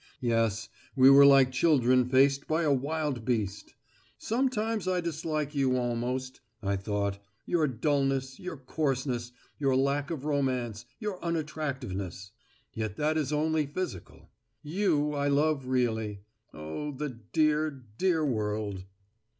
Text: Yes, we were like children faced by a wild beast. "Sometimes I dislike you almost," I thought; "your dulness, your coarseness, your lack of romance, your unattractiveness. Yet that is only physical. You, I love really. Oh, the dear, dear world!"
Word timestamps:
Yes, 0.21 0.67
we 0.95 1.11
were 1.11 1.27
like 1.27 1.51
children 1.51 2.09
faced 2.09 2.47
by 2.47 2.63
a 2.63 2.73
wild 2.73 3.23
beast. 3.23 3.75
"Sometimes 4.17 4.87
I 4.87 4.99
dislike 4.99 5.53
you 5.53 5.77
almost," 5.77 6.41
I 6.63 6.75
thought; 6.75 7.19
"your 7.45 7.67
dulness, 7.67 8.39
your 8.39 8.57
coarseness, 8.57 9.31
your 9.59 9.75
lack 9.75 10.09
of 10.09 10.25
romance, 10.25 10.85
your 10.97 11.23
unattractiveness. 11.23 12.31
Yet 12.73 12.95
that 12.97 13.15
is 13.15 13.31
only 13.31 13.67
physical. 13.67 14.31
You, 14.63 15.13
I 15.13 15.27
love 15.27 15.67
really. 15.67 16.21
Oh, 16.51 16.91
the 16.91 17.09
dear, 17.09 17.69
dear 17.69 18.25
world!" 18.25 18.85